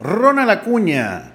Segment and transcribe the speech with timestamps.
[0.00, 1.32] Ronald Acuña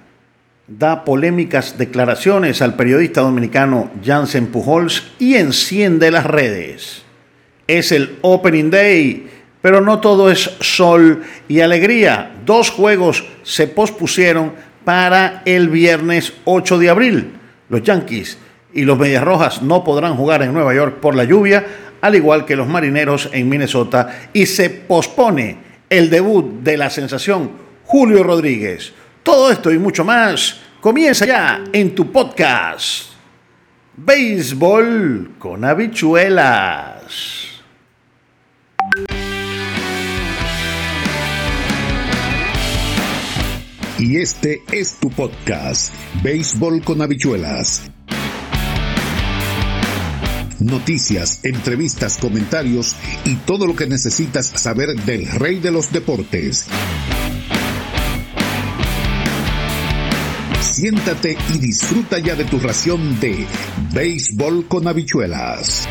[0.66, 7.02] da polémicas declaraciones al periodista dominicano Jansen Pujols y enciende las redes.
[7.66, 9.28] Es el Opening Day,
[9.60, 12.36] pero no todo es sol y alegría.
[12.46, 17.32] Dos juegos se pospusieron para el viernes 8 de abril.
[17.68, 18.38] Los Yankees
[18.72, 21.66] y los Medias Rojas no podrán jugar en Nueva York por la lluvia,
[22.00, 25.58] al igual que los Marineros en Minnesota, y se pospone
[25.90, 27.63] el debut de la sensación
[27.94, 28.92] Julio Rodríguez.
[29.22, 33.04] Todo esto y mucho más comienza ya en tu podcast.
[33.96, 37.62] Béisbol con habichuelas.
[44.00, 47.92] Y este es tu podcast, Béisbol con habichuelas.
[50.58, 56.66] Noticias, entrevistas, comentarios y todo lo que necesitas saber del rey de los deportes.
[60.64, 63.46] Siéntate y disfruta ya de tu ración de
[63.92, 65.86] béisbol con habichuelas.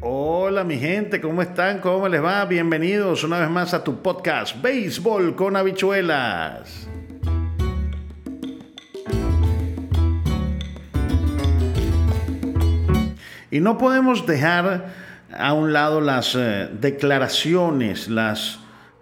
[0.00, 1.78] Hola mi gente, ¿cómo están?
[1.80, 2.44] ¿Cómo les va?
[2.46, 6.88] Bienvenidos una vez más a tu podcast Béisbol con habichuelas.
[13.54, 14.86] Y no podemos dejar
[15.32, 18.58] a un lado las eh, declaraciones, las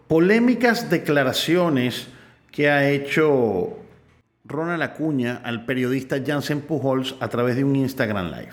[0.08, 2.08] polémicas declaraciones
[2.50, 3.78] que ha hecho
[4.44, 8.52] Ronald Acuña al periodista Jansen Pujols a través de un Instagram Live.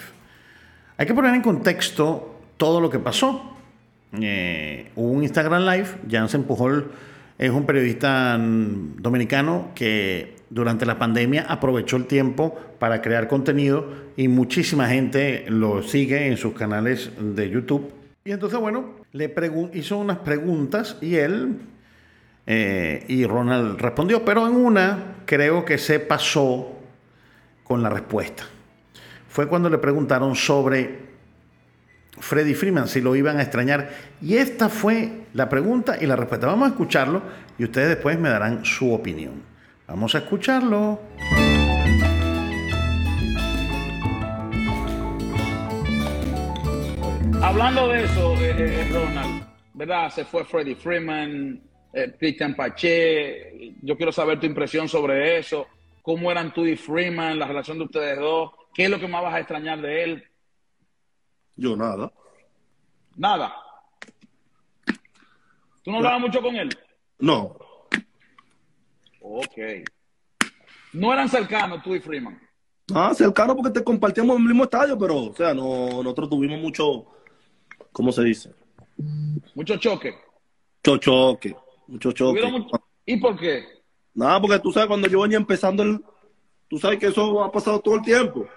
[0.95, 3.58] Hay que poner en contexto todo lo que pasó.
[4.14, 6.86] Eh, hubo un Instagram Live, Jansen Pujols
[7.39, 13.87] es un periodista mm, dominicano que durante la pandemia aprovechó el tiempo para crear contenido
[14.17, 17.91] y muchísima gente lo sigue en sus canales de YouTube.
[18.25, 19.33] Y entonces, bueno, le
[19.73, 21.55] hizo unas preguntas y él
[22.45, 26.77] eh, y Ronald respondió, pero en una creo que se pasó
[27.64, 28.43] con la respuesta.
[29.30, 31.08] Fue cuando le preguntaron sobre
[32.19, 33.89] Freddy Freeman, si lo iban a extrañar.
[34.21, 36.47] Y esta fue la pregunta y la respuesta.
[36.47, 37.21] Vamos a escucharlo
[37.57, 39.43] y ustedes después me darán su opinión.
[39.87, 40.99] Vamos a escucharlo.
[47.41, 49.43] Hablando de eso, eh, eh, eh, Ronald,
[49.73, 50.09] ¿verdad?
[50.11, 51.59] Se fue Freddy Freeman,
[52.19, 53.73] Christian Pache.
[53.81, 55.65] Yo quiero saber tu impresión sobre eso.
[56.03, 58.52] ¿Cómo eran tú y Freeman, la relación de ustedes dos?
[58.73, 60.28] ¿Qué es lo que más vas a extrañar de él?
[61.59, 62.09] Yo nada.
[63.17, 63.53] Nada.
[65.83, 66.70] ¿Tú no hablabas mucho con él?
[67.20, 67.58] No.
[69.20, 69.58] Ok.
[70.93, 72.39] No eran cercanos tú y Freeman.
[72.95, 76.59] Ah, cercanos porque te compartíamos en el mismo estadio, pero, o sea, no, nosotros tuvimos
[76.61, 77.08] mucho,
[77.91, 78.53] ¿cómo se dice?
[79.53, 80.15] Mucho choque.
[80.77, 81.55] Mucho choque,
[81.87, 82.41] mucho choque.
[83.05, 83.65] ¿Y por qué?
[84.14, 86.02] Nada, porque tú sabes, cuando yo venía empezando el,
[86.70, 88.47] tú sabes que eso ha pasado todo el tiempo,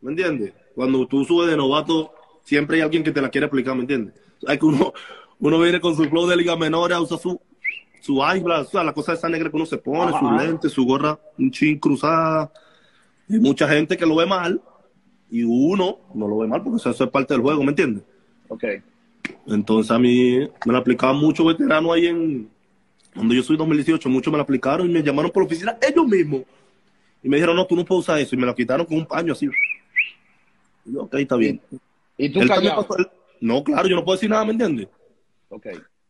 [0.00, 0.52] ¿me entiendes?
[0.74, 2.12] Cuando tú subes de novato,
[2.48, 4.14] siempre hay alguien que te la quiere explicar, ¿me entiendes?
[4.46, 4.94] Hay que uno,
[5.38, 7.38] uno viene con su flow de liga menor, usa su,
[8.00, 10.86] su eyebrow, o sea, la cosa esa negra que uno se pone, su lente, su
[10.86, 12.50] gorra un chin cruzada.
[13.28, 14.62] Hay mucha gente que lo ve mal
[15.30, 18.02] y uno no lo ve mal porque eso es parte del juego, ¿me entiendes?
[18.48, 18.64] Ok.
[19.46, 22.48] Entonces a mí me la aplicaban mucho veterano ahí en,
[23.14, 26.06] cuando yo soy 2018, muchos me la aplicaron y me llamaron por la oficina ellos
[26.06, 26.44] mismos.
[27.22, 28.34] Y me dijeron, no, tú no puedes usar eso.
[28.34, 29.50] Y me la quitaron con un paño así.
[30.86, 31.60] Y yo, ok, está bien.
[32.18, 32.86] ¿Y tú callado?
[33.40, 34.88] No, claro, yo no puedo decir nada, ¿me entiendes?
[35.48, 35.66] Ok.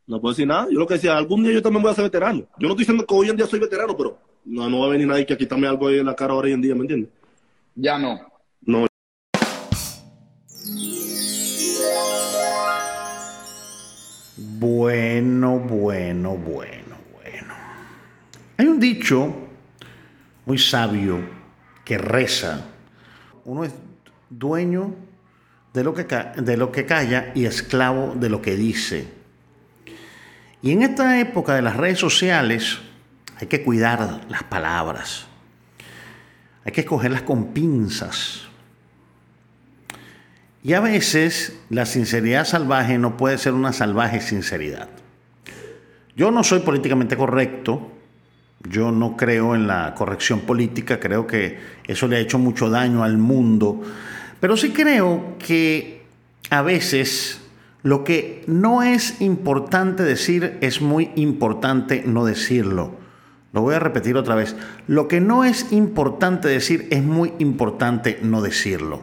[0.06, 0.66] No puedo decir nada.
[0.70, 2.46] Yo lo que decía, algún día yo también voy a ser veterano.
[2.58, 4.90] Yo no estoy diciendo que hoy en día soy veterano, pero no, no va a
[4.90, 7.10] venir nadie que quitarme algo ahí en la cara ahora hoy en día, ¿me entiendes?
[7.74, 8.18] Ya no.
[8.62, 8.86] No.
[14.58, 17.54] Bueno, bueno, bueno, bueno.
[18.56, 19.34] Hay un dicho
[20.46, 21.18] muy sabio
[21.84, 22.66] que reza.
[23.44, 23.74] Uno es
[24.30, 24.94] dueño
[25.74, 29.08] de lo que, de lo que calla y esclavo de lo que dice.
[30.62, 32.78] Y en esta época de las redes sociales
[33.40, 35.26] hay que cuidar las palabras.
[36.64, 38.42] Hay que escogerlas con pinzas.
[40.62, 44.88] Y a veces la sinceridad salvaje no puede ser una salvaje sinceridad.
[46.16, 47.92] Yo no soy políticamente correcto,
[48.68, 53.04] yo no creo en la corrección política, creo que eso le ha hecho mucho daño
[53.04, 53.80] al mundo,
[54.40, 56.02] pero sí creo que
[56.50, 57.40] a veces
[57.82, 62.96] lo que no es importante decir es muy importante no decirlo.
[63.52, 64.56] Lo voy a repetir otra vez.
[64.86, 69.02] Lo que no es importante decir es muy importante no decirlo.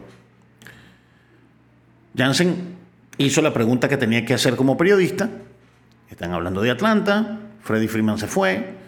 [2.16, 2.76] Jansen
[3.18, 5.28] hizo la pregunta que tenía que hacer como periodista.
[6.10, 7.40] Están hablando de Atlanta.
[7.62, 8.85] Freddie Freeman se fue.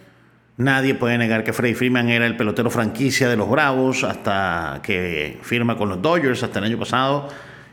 [0.58, 5.38] Nadie puede negar que Freddie Freeman era el pelotero franquicia de los Bravos hasta que
[5.42, 7.28] firma con los Dodgers hasta el año pasado.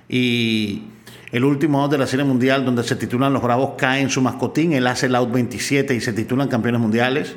[0.07, 0.83] Y
[1.31, 4.21] el último out de la Serie Mundial, donde se titulan los Bravos, cae en su
[4.21, 4.71] mascotín.
[4.71, 7.35] Él hace el out 27 y se titulan campeones mundiales.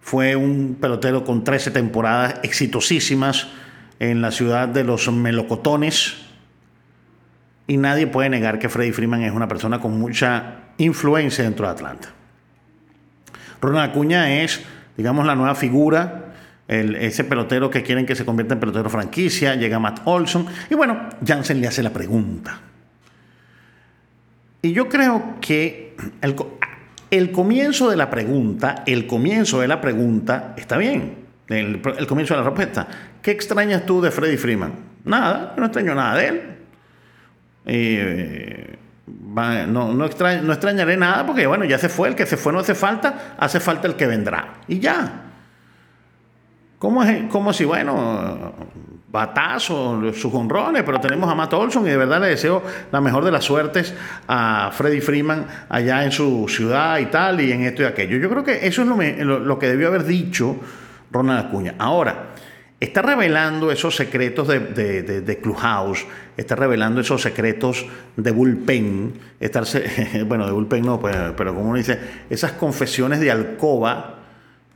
[0.00, 3.48] Fue un pelotero con 13 temporadas exitosísimas
[3.98, 6.14] en la ciudad de los Melocotones.
[7.66, 11.72] Y nadie puede negar que Freddie Freeman es una persona con mucha influencia dentro de
[11.72, 12.23] Atlanta.
[13.64, 14.60] Ronald Acuña es,
[14.96, 16.34] digamos, la nueva figura,
[16.66, 21.08] ese pelotero que quieren que se convierta en pelotero franquicia, llega Matt Olson, y bueno,
[21.24, 22.60] Jansen le hace la pregunta.
[24.62, 25.94] Y yo creo que
[27.10, 31.16] el, comienzo de la pregunta, el comienzo de la pregunta está bien.
[31.48, 32.88] El, comienzo de la respuesta.
[33.20, 34.72] ¿Qué extrañas tú de Freddie Freeman?
[35.04, 36.42] Nada, no extraño nada de él.
[37.66, 42.60] Eh, no, no, extrañaré nada porque, bueno, ya se fue, el que se fue no
[42.60, 44.54] hace falta, hace falta el que vendrá.
[44.68, 45.22] Y ya.
[46.78, 48.54] ¿Cómo, es, cómo si, bueno,
[49.08, 53.24] batazo, sus honrones, pero tenemos a Matt Olson y de verdad le deseo la mejor
[53.24, 53.94] de las suertes
[54.26, 58.16] a Freddie Freeman allá en su ciudad y tal, y en esto y aquello.
[58.18, 60.56] Yo creo que eso es lo, lo que debió haber dicho
[61.10, 61.74] Ronald Acuña.
[61.78, 62.34] Ahora,
[62.84, 67.86] está revelando esos secretos de, de, Clubhouse, está revelando esos secretos
[68.16, 71.98] de bullpen, estarse, bueno, de bullpen no, pues, pero como uno dice,
[72.30, 74.18] esas confesiones de alcoba,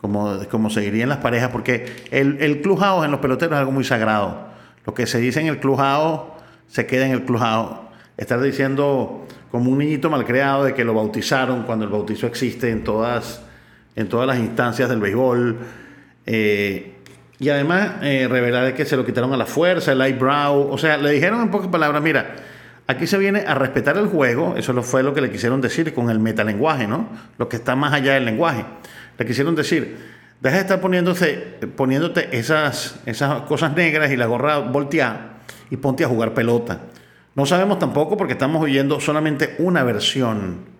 [0.01, 3.59] como, como se diría en las parejas, porque el, el Clubhouse en los peloteros es
[3.59, 4.49] algo muy sagrado.
[4.87, 6.21] Lo que se dice en el Clubhouse
[6.69, 7.79] se queda en el Clubhouse.
[8.17, 12.85] Estar diciendo como un niñito malcriado de que lo bautizaron cuando el bautizo existe en
[12.85, 13.43] todas,
[13.97, 15.59] en todas las instancias del béisbol.
[16.27, 16.98] Eh,
[17.41, 20.71] y además eh, revelar que se lo quitaron a la fuerza, el eyebrow.
[20.73, 22.35] O sea, le dijeron en pocas palabras, mira,
[22.87, 24.57] aquí se viene a respetar el juego.
[24.57, 27.09] Eso fue lo que le quisieron decir con el metalenguaje, ¿no?
[27.39, 28.65] Lo que está más allá del lenguaje.
[29.17, 29.99] Le quisieron decir,
[30.41, 31.37] deja de estar poniéndose,
[31.77, 35.39] poniéndote esas, esas cosas negras y la gorra volteada
[35.71, 36.81] y ponte a jugar pelota.
[37.37, 40.79] No sabemos tampoco porque estamos oyendo solamente una versión.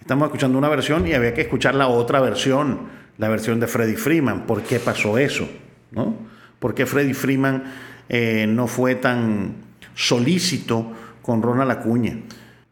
[0.00, 3.96] Estamos escuchando una versión y había que escuchar la otra versión, la versión de Freddie
[3.96, 4.44] Freeman.
[4.44, 5.46] ¿Por qué pasó eso?
[5.92, 6.14] ¿No?
[6.58, 7.64] ¿Por qué Freddie Freeman
[8.08, 9.54] eh, no fue tan
[9.94, 10.92] solícito
[11.22, 12.18] con Ronald Acuña?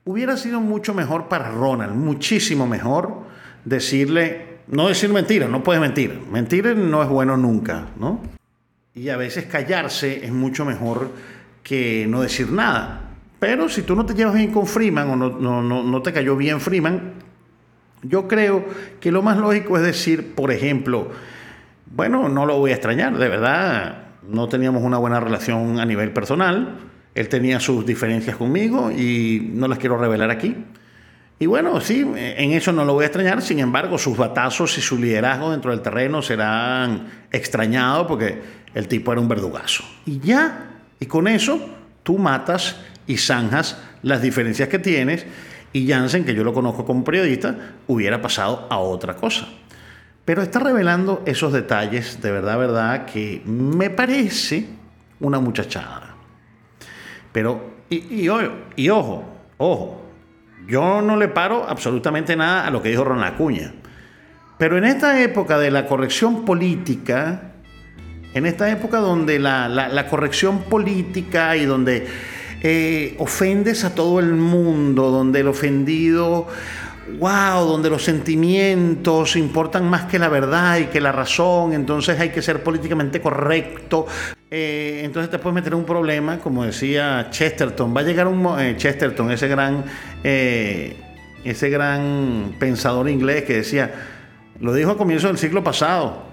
[0.04, 3.22] Hubiera sido mucho mejor para Ronald, muchísimo mejor
[3.64, 8.20] decirle, no decir mentira, no puedes mentir, mentir no es bueno nunca, ¿no?
[8.94, 11.10] Y a veces callarse es mucho mejor
[11.62, 13.02] que no decir nada.
[13.38, 16.36] Pero si tú no te llevas bien con Freeman o no, no, no te cayó
[16.36, 17.12] bien Freeman,
[18.02, 18.64] yo creo
[19.00, 21.10] que lo más lógico es decir, por ejemplo,
[21.94, 24.08] bueno, no lo voy a extrañar, de verdad.
[24.22, 26.78] No teníamos una buena relación a nivel personal.
[27.14, 30.56] Él tenía sus diferencias conmigo y no las quiero revelar aquí.
[31.40, 33.42] Y bueno, sí, en eso no lo voy a extrañar.
[33.42, 38.42] Sin embargo, sus batazos y su liderazgo dentro del terreno serán extrañados porque
[38.74, 39.84] el tipo era un verdugazo.
[40.04, 41.60] Y ya, y con eso
[42.02, 42.76] tú matas
[43.06, 45.26] y zanjas las diferencias que tienes.
[45.72, 49.48] Y Jansen, que yo lo conozco como periodista, hubiera pasado a otra cosa.
[50.28, 54.66] Pero está revelando esos detalles de verdad, verdad, que me parece
[55.20, 56.16] una muchachada.
[57.32, 59.24] Pero, y, ojo,
[59.56, 60.02] ojo,
[60.66, 63.72] yo no le paro absolutamente nada a lo que dijo Ronald Acuña.
[64.58, 67.52] Pero en esta época de la corrección política,
[68.34, 72.06] en esta época donde la, corrección política y donde
[72.60, 76.48] eh, ofendes a todo el mundo, donde el ofendido
[77.18, 82.30] wow, donde los sentimientos importan más que la verdad y que la razón, entonces hay
[82.30, 84.06] que ser políticamente correcto.
[84.50, 87.94] Eh, entonces te puedes meter en un problema, como decía Chesterton.
[87.96, 89.84] Va a llegar un eh, Chesterton, ese gran,
[90.24, 90.96] eh,
[91.44, 93.92] ese gran pensador inglés que decía,
[94.60, 96.26] lo dijo a comienzos del siglo pasado.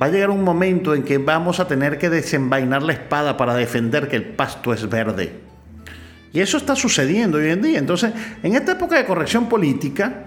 [0.00, 3.54] Va a llegar un momento en que vamos a tener que desenvainar la espada para
[3.54, 5.51] defender que el pasto es verde.
[6.32, 7.78] Y eso está sucediendo hoy en día.
[7.78, 8.12] Entonces,
[8.42, 10.26] en esta época de corrección política,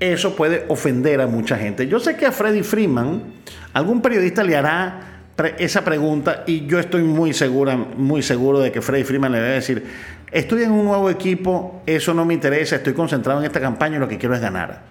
[0.00, 1.86] eso puede ofender a mucha gente.
[1.86, 3.22] Yo sé que a Freddy Freeman,
[3.72, 5.08] algún periodista le hará
[5.58, 9.46] esa pregunta y yo estoy muy segura, muy seguro de que Freddy Freeman le va
[9.46, 9.84] a decir,
[10.32, 14.00] estoy en un nuevo equipo, eso no me interesa, estoy concentrado en esta campaña y
[14.00, 14.82] lo que quiero es ganar.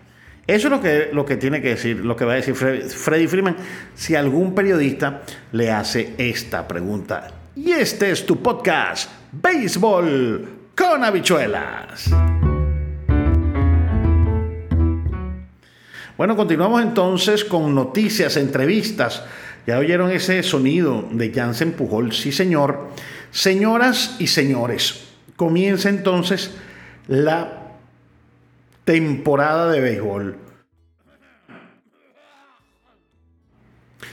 [0.45, 3.27] Eso es lo que, lo que tiene que decir, lo que va a decir Freddy
[3.27, 3.57] Freeman
[3.93, 7.27] si algún periodista le hace esta pregunta.
[7.57, 10.47] Y este es tu podcast Béisbol
[10.77, 12.07] con habichuelas.
[16.15, 19.23] Bueno, continuamos entonces con noticias, entrevistas.
[19.65, 22.89] Ya oyeron ese sonido de Jansen Pujol, sí señor.
[23.31, 26.55] Señoras y señores, comienza entonces
[27.07, 27.71] la
[28.83, 30.37] temporada de béisbol.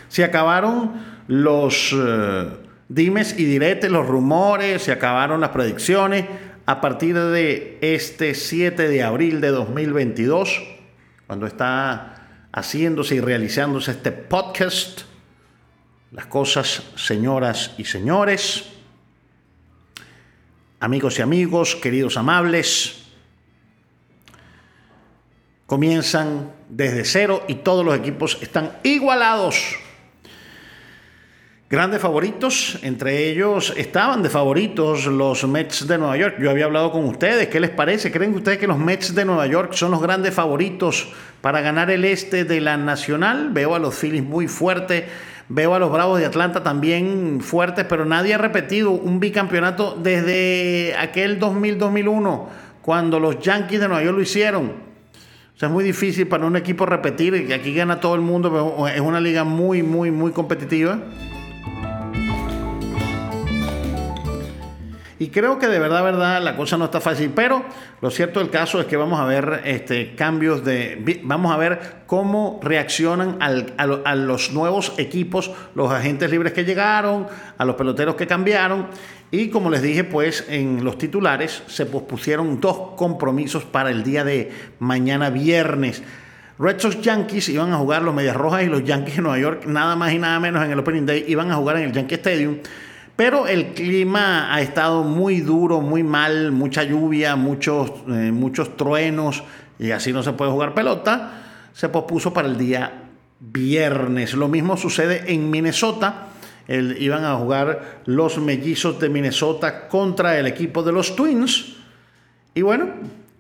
[0.09, 0.93] Se acabaron
[1.29, 6.27] los eh, dimes y diretes, los rumores, se acabaron las predicciones.
[6.67, 10.63] A partir de este 7 de abril de 2022,
[11.27, 15.03] cuando está haciéndose y realizándose este podcast,
[16.11, 18.65] las cosas, señoras y señores,
[20.81, 23.05] amigos y amigos, queridos amables,
[25.67, 29.77] comienzan desde cero y todos los equipos están igualados.
[31.71, 36.37] Grandes favoritos, entre ellos estaban de favoritos los Mets de Nueva York.
[36.39, 38.13] Yo había hablado con ustedes, ¿qué les parece?
[38.13, 41.09] ¿Creen ustedes que los Mets de Nueva York son los grandes favoritos
[41.41, 43.51] para ganar el este de la Nacional?
[43.53, 45.05] Veo a los Phillies muy fuertes
[45.49, 50.97] Veo a los Bravos de Atlanta también fuertes, pero nadie ha repetido un bicampeonato desde
[50.99, 52.47] aquel 2000-2001,
[52.81, 54.73] cuando los Yankees de Nueva York lo hicieron.
[55.55, 58.89] O sea, es muy difícil para un equipo repetir, aquí gana todo el mundo, pero
[58.89, 60.99] es una liga muy, muy, muy competitiva.
[65.25, 67.33] Y creo que de verdad, verdad, la cosa no está fácil.
[67.35, 67.65] Pero
[68.03, 71.23] lo cierto del caso es que vamos a ver este, cambios de.
[71.23, 77.27] Vamos a ver cómo reaccionan a, los nuevos equipos, los agentes libres que llegaron,
[77.57, 78.89] a los peloteros que cambiaron.
[79.31, 84.25] Y como les dije, pues en los titulares se pospusieron dos compromisos para el día
[84.25, 86.03] de mañana viernes.
[86.59, 89.65] Red Sox Yankees iban a jugar los Medias Rojas y los Yankees de Nueva York,
[89.65, 92.17] nada más y nada menos en el Opening Day, iban a jugar en el Yankee
[92.17, 92.59] Stadium.
[93.17, 99.45] Pero el clima ha estado muy duro, muy mal, mucha lluvia, muchos, eh, muchos truenos
[99.79, 101.71] y así no se puede jugar pelota.
[101.73, 103.05] Se pospuso para el día
[103.39, 104.35] viernes.
[104.35, 106.29] Lo mismo sucede en Minnesota.
[106.67, 111.77] iban a jugar los mellizos de Minnesota contra el equipo de los Twins.
[112.55, 112.89] Y bueno,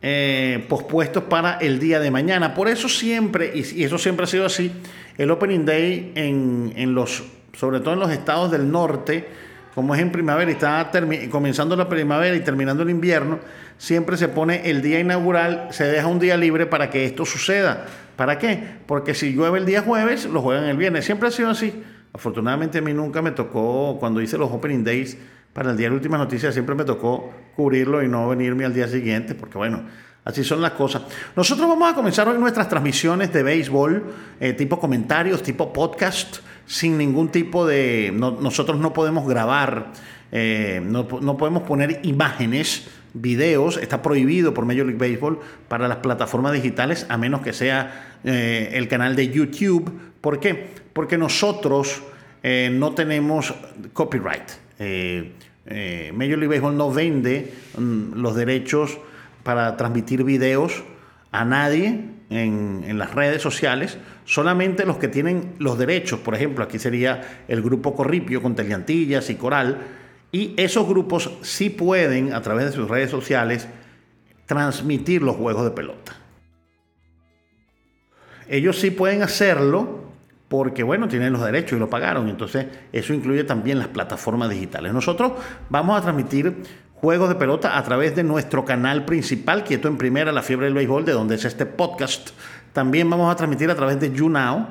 [0.02, 2.54] eh, pospuestos para el día de mañana.
[2.54, 4.70] Por eso siempre, y, eso siempre ha sido así,
[5.16, 9.26] el Opening Day en, en los, sobre todo en los estados del norte,
[9.74, 10.90] como es en primavera y está
[11.30, 13.40] comenzando la primavera y terminando el invierno,
[13.76, 17.86] siempre se pone el día inaugural, se deja un día libre para que esto suceda.
[18.16, 18.62] ¿Para qué?
[18.86, 21.04] Porque si llueve el día jueves, lo juegan el viernes.
[21.04, 21.82] Siempre ha sido así.
[22.12, 25.18] Afortunadamente a mí nunca me tocó, cuando hice los Opening Days
[25.52, 28.86] para el día de Últimas Noticias, siempre me tocó cubrirlo y no venirme al día
[28.86, 29.82] siguiente, porque bueno,
[30.24, 31.02] así son las cosas.
[31.36, 36.96] Nosotros vamos a comenzar hoy nuestras transmisiones de béisbol, eh, tipo comentarios, tipo podcast sin
[36.96, 38.10] ningún tipo de...
[38.14, 39.92] nosotros no podemos grabar,
[40.32, 45.38] eh, no, podemos poner imágenes, videos, está prohibido por Major League Baseball
[45.68, 49.92] para las plataformas digitales, a menos que sea eh, el canal de YouTube.
[50.22, 50.68] ¿Por qué?
[50.92, 52.02] Porque nosotros
[52.42, 53.54] no tenemos
[53.94, 54.50] copyright.
[54.78, 58.98] Major League Baseball no vende mm, los derechos
[59.44, 60.82] para transmitir videos
[61.30, 66.78] a nadie en, las redes sociales, solamente los que tienen los derechos, por ejemplo, aquí
[66.78, 69.78] sería el grupo Corripio con Teleantillas y Coral,
[70.32, 73.68] y esos grupos sí pueden, a través de sus redes sociales,
[74.46, 76.16] transmitir los juegos de pelota.
[78.48, 80.04] Ellos sí pueden hacerlo
[80.48, 84.92] porque, bueno, tienen los derechos y lo pagaron, entonces eso incluye también las plataformas digitales.
[84.92, 85.32] Nosotros
[85.68, 86.62] vamos a transmitir
[86.94, 90.74] juegos de pelota a través de nuestro canal principal, Quieto en Primera, La Fiebre del
[90.74, 92.30] Béisbol, de donde es este podcast.
[92.72, 94.66] También vamos a transmitir a través de YouNow.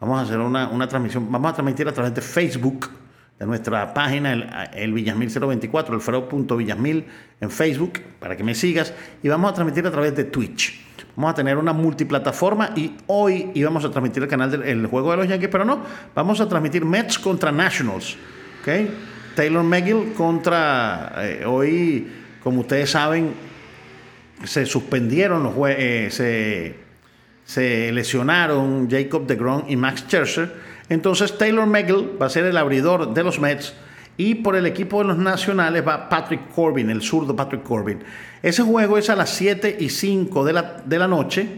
[0.00, 2.90] Vamos a hacer una, una transmisión, vamos a transmitir a través de Facebook,
[3.38, 7.04] de nuestra página, el, el Villasmil 024, el fero.villasmil
[7.40, 8.92] en Facebook, para que me sigas.
[9.22, 10.84] Y vamos a transmitir a través de Twitch.
[11.16, 15.16] Vamos a tener una multiplataforma y hoy íbamos a transmitir el canal del juego de
[15.18, 15.80] los Yankees, pero no,
[16.14, 18.16] vamos a transmitir Mets contra Nationals.
[18.60, 18.90] ¿okay?
[19.34, 22.06] Taylor McGill contra, eh, hoy,
[22.42, 23.32] como ustedes saben,
[24.44, 26.74] se suspendieron los eh, se,
[27.44, 30.52] se, lesionaron Jacob DeGrom y Max Scherzer.
[30.88, 33.74] Entonces Taylor McGill va a ser el abridor de los Mets
[34.16, 38.00] y por el equipo de los nacionales va Patrick Corbin, el zurdo Patrick Corbin.
[38.42, 41.48] Ese juego es a las 7 y 5 de la, de la noche.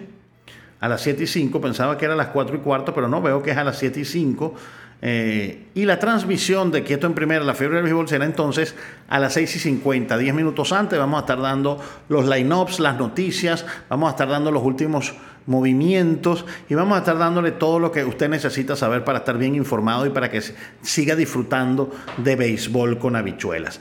[0.78, 3.22] A las 7 y 5, pensaba que era a las 4 y cuarto, pero no,
[3.22, 4.54] veo que es a las 7 y 5
[5.02, 8.74] eh, y la transmisión de Quieto en Primera, la fiebre del béisbol, será entonces
[9.08, 10.98] a las 6 y 50, 10 minutos antes.
[10.98, 15.14] Vamos a estar dando los line-ups, las noticias, vamos a estar dando los últimos
[15.46, 19.54] movimientos y vamos a estar dándole todo lo que usted necesita saber para estar bien
[19.54, 20.42] informado y para que
[20.82, 23.80] siga disfrutando de béisbol con habichuelas.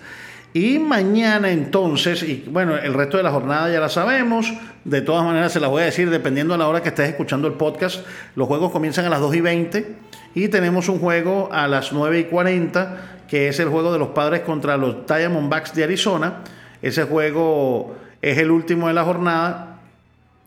[0.53, 4.53] Y mañana entonces, y bueno, el resto de la jornada ya la sabemos,
[4.85, 7.47] de todas maneras se las voy a decir dependiendo de la hora que estés escuchando
[7.47, 8.05] el podcast,
[8.35, 9.95] los juegos comienzan a las 2 y 20
[10.35, 14.09] y tenemos un juego a las 9 y 40, que es el juego de los
[14.09, 16.43] padres contra los Diamondbacks de Arizona.
[16.81, 19.79] Ese juego es el último de la jornada.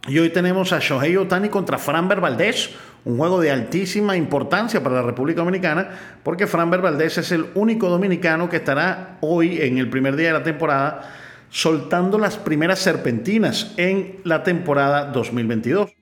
[0.07, 2.71] Y hoy tenemos a Shohei Otani contra Framber Valdez,
[3.07, 5.89] un juego de altísima importancia para la República Dominicana,
[6.23, 10.33] porque Framber Valdez es el único dominicano que estará hoy, en el primer día de
[10.35, 11.15] la temporada,
[11.49, 15.95] soltando las primeras serpentinas en la temporada 2022.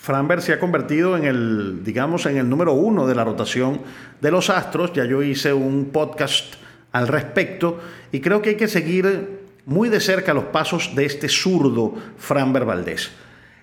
[0.00, 3.82] Framberg se ha convertido en el, digamos, en el número uno de la rotación
[4.22, 4.94] de los Astros.
[4.94, 6.54] Ya yo hice un podcast
[6.90, 7.78] al respecto
[8.10, 12.64] y creo que hay que seguir muy de cerca los pasos de este zurdo Framber
[12.64, 13.10] Valdés.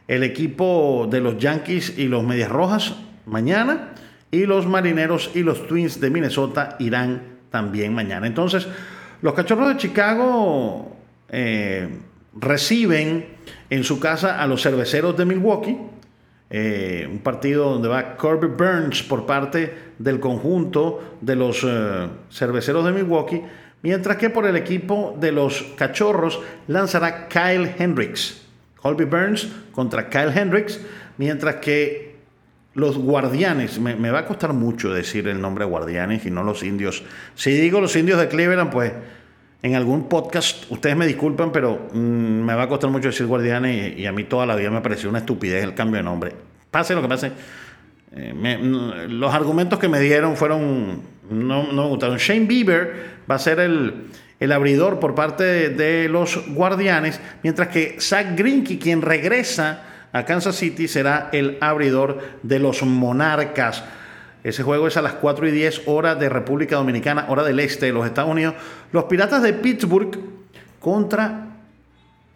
[0.08, 2.94] El equipo de los Yankees y los Medias Rojas
[3.26, 3.94] mañana
[4.30, 8.28] y los Marineros y los Twins de Minnesota irán también mañana.
[8.28, 8.68] Entonces,
[9.24, 10.96] los Cachorros de Chicago
[11.30, 11.98] eh,
[12.40, 13.26] reciben
[13.72, 15.78] en su casa a los Cerveceros de Milwaukee
[16.50, 22.86] eh, un partido donde va Kirby Burns por parte del conjunto de los eh, cerveceros
[22.86, 23.44] de Milwaukee,
[23.82, 28.46] mientras que por el equipo de los cachorros lanzará Kyle Hendricks.
[28.82, 30.80] Kirby Burns contra Kyle Hendricks,
[31.18, 32.16] mientras que
[32.76, 36.64] los guardianes, me, me, va a costar mucho decir el nombre guardianes y no los
[36.64, 37.04] indios.
[37.34, 38.94] Si digo los indios de Cleveland, pues
[39.62, 43.98] en algún podcast, ustedes me disculpan, pero mm, me va a costar mucho decir Guardianes
[43.98, 46.34] y, a mí toda la vida me pareció una estupidez el cambio de nombre.
[46.70, 47.32] Pase lo que pase.
[48.16, 51.02] Eh, mm, los argumentos que me dieron fueron.
[51.30, 52.18] No, me gustaron.
[52.18, 54.06] Shane Bieber va a ser el,
[54.40, 59.84] el abridor por parte de, de, los Guardianes, mientras que Zach Greinke, quien regresa
[60.14, 63.84] a Kansas City, será el abridor de los Monarcas.
[64.44, 67.88] Ese juego es a las 4 y 10 horas de República Dominicana, hora del este
[67.88, 68.56] de los Estados Unidos.
[68.92, 70.18] Los Piratas de Pittsburgh
[70.80, 71.48] contra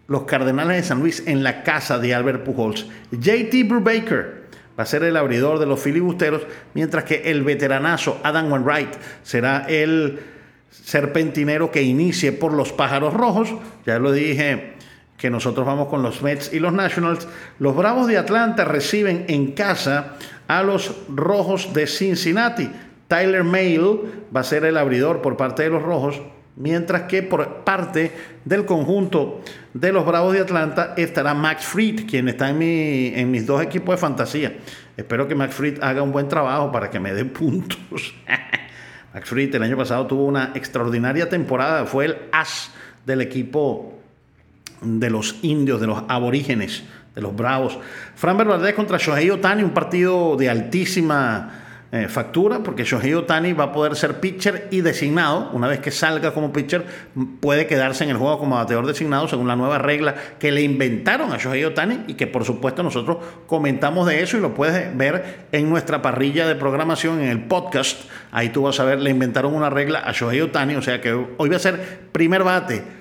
[0.08, 2.86] los Cardenales de San Luis en la casa de Albert Pujols.
[3.12, 4.41] JT Brubaker
[4.77, 6.41] va a ser el abridor de los filibusteros,
[6.74, 8.93] mientras que el veteranazo Adam Wainwright
[9.24, 10.20] será el
[10.69, 13.54] serpentinero que inicie por los Pájaros Rojos.
[13.86, 14.73] Ya lo dije
[15.17, 17.28] que nosotros vamos con los Mets y los Nationals.
[17.60, 20.15] Los Bravos de Atlanta reciben en casa
[20.52, 22.70] a los Rojos de Cincinnati.
[23.08, 24.02] Tyler Mayle
[24.36, 26.22] va a ser el abridor por parte de los Rojos,
[26.58, 28.12] mientras que por parte
[28.44, 29.40] del conjunto
[29.74, 33.62] de los Bravos de Atlanta estará Max Fried, quien está en, mi, en mis dos
[33.62, 34.58] equipos de fantasía.
[34.98, 38.14] Espero que Max Fried haga un buen trabajo para que me dé puntos.
[39.14, 42.72] Max Fried el año pasado tuvo una extraordinaria temporada, fue el as
[43.06, 44.02] del equipo
[44.82, 46.84] de los indios, de los aborígenes
[47.15, 47.78] de los Bravos.
[48.15, 51.62] Fran Valdez contra Shohei Otani, un partido de altísima
[51.93, 55.50] eh, factura, porque Shohei Otani va a poder ser pitcher y designado.
[55.52, 56.86] Una vez que salga como pitcher,
[57.41, 61.34] puede quedarse en el juego como bateador designado, según la nueva regla que le inventaron
[61.34, 65.47] a Shohei Otani y que por supuesto nosotros comentamos de eso y lo puedes ver
[65.52, 68.10] en nuestra parrilla de programación en el podcast.
[68.32, 71.12] Ahí tú vas a ver, le inventaron una regla a Shohei Otani, o sea que
[71.12, 73.01] hoy va a ser primer bate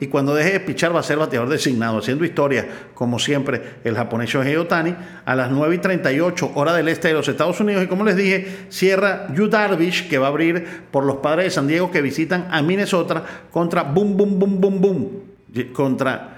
[0.00, 3.94] y cuando deje de pitchar va a ser bateador designado, haciendo historia, como siempre, el
[3.94, 7.84] japonés Shohei Otani, a las 9 y 38 hora del este de los Estados Unidos.
[7.84, 11.50] Y como les dije, cierra Yu Darvish, que va a abrir por los padres de
[11.50, 15.10] San Diego que visitan a Minnesota contra Boom Boom Boom Boom Boom,
[15.72, 16.32] contra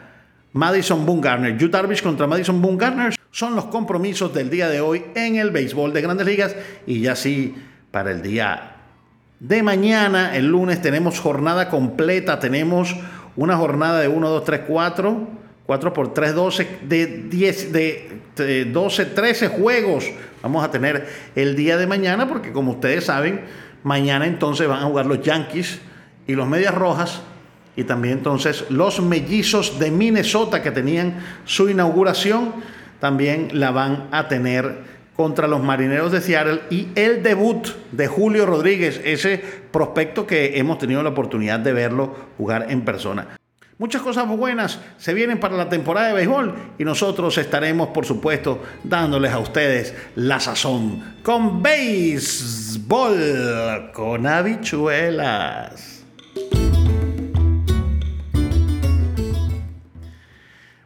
[0.52, 1.56] Madison Bumgarner.
[1.56, 5.92] Yu Darvish contra Madison Bumgarner son los compromisos del día de hoy en el béisbol
[5.92, 6.54] de grandes ligas
[6.86, 7.54] y ya sí
[7.90, 8.73] para el día
[9.40, 12.38] de mañana, el lunes, tenemos jornada completa.
[12.38, 12.96] Tenemos
[13.36, 15.44] una jornada de 1, 2, 3, 4.
[15.66, 20.04] 4 por 3, 12, de, 10, de, 12, 13 juegos
[20.42, 23.40] vamos a tener el día de mañana, porque como ustedes saben,
[23.82, 25.80] mañana entonces van a jugar los Yankees
[26.26, 27.22] y los Medias Rojas,
[27.76, 31.14] y también entonces los Mellizos de Minnesota que tenían
[31.46, 32.52] su inauguración,
[33.00, 38.46] también la van a tener contra los Marineros de Seattle y el debut de Julio
[38.46, 43.38] Rodríguez, ese prospecto que hemos tenido la oportunidad de verlo jugar en persona.
[43.76, 48.62] Muchas cosas buenas se vienen para la temporada de béisbol y nosotros estaremos, por supuesto,
[48.84, 53.10] dándoles a ustedes la sazón con béisbol,
[53.92, 56.04] con habichuelas.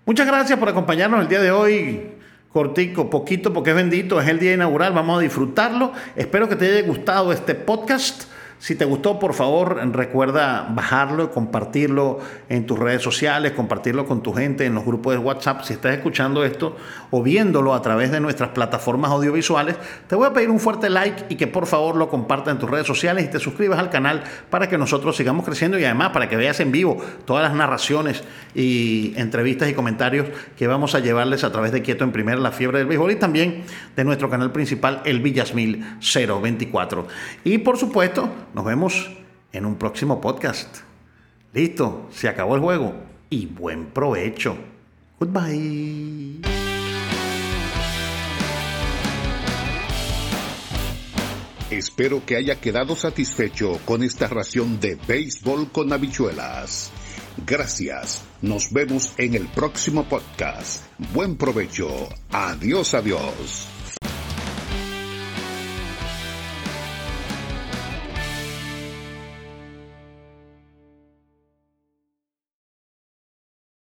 [0.06, 2.17] Muchas gracias por acompañarnos el día de hoy
[2.52, 5.92] cortico, poquito, porque es bendito, es el día inaugural, vamos a disfrutarlo.
[6.16, 8.24] Espero que te haya gustado este podcast.
[8.58, 12.18] Si te gustó, por favor, recuerda bajarlo compartirlo
[12.48, 15.62] en tus redes sociales, compartirlo con tu gente en los grupos de WhatsApp.
[15.62, 16.76] Si estás escuchando esto
[17.10, 19.76] o viéndolo a través de nuestras plataformas audiovisuales,
[20.08, 22.68] te voy a pedir un fuerte like y que por favor lo compartas en tus
[22.68, 26.28] redes sociales y te suscribas al canal para que nosotros sigamos creciendo y además para
[26.28, 31.44] que veas en vivo todas las narraciones y entrevistas y comentarios que vamos a llevarles
[31.44, 33.62] a través de Quieto en Primera, la fiebre del béisbol y también
[33.94, 37.06] de nuestro canal principal, el Villasmil 024.
[37.44, 39.10] Y por supuesto, nos vemos
[39.52, 40.78] en un próximo podcast.
[41.52, 42.94] Listo, se acabó el juego
[43.30, 44.56] y buen provecho.
[45.18, 46.40] Goodbye.
[51.70, 56.90] Espero que haya quedado satisfecho con esta ración de béisbol con habichuelas.
[57.46, 58.24] Gracias.
[58.40, 60.84] Nos vemos en el próximo podcast.
[61.12, 62.08] Buen provecho.
[62.30, 63.77] Adiós, adiós.